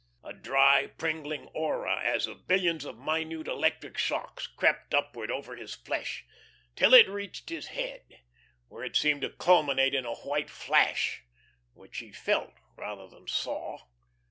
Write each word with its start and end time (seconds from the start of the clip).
A 0.23 0.33
dry, 0.33 0.87
pringling 0.97 1.51
aura 1.53 2.01
as 2.03 2.25
of 2.25 2.47
billions 2.47 2.85
of 2.85 2.97
minute 2.97 3.47
electric 3.47 3.99
shocks 3.99 4.47
crept 4.47 4.95
upward 4.95 5.29
over 5.29 5.55
his 5.55 5.75
flesh, 5.75 6.25
till 6.75 6.95
it 6.95 7.07
reached 7.07 7.49
his 7.49 7.67
head, 7.67 8.21
where 8.67 8.83
it 8.83 8.95
seemed 8.95 9.21
to 9.21 9.29
culminate 9.29 9.93
in 9.93 10.05
a 10.07 10.15
white 10.15 10.49
flash, 10.49 11.23
which 11.73 11.99
he 11.99 12.11
felt 12.11 12.55
rather 12.75 13.07
than 13.07 13.27
saw. 13.27 13.77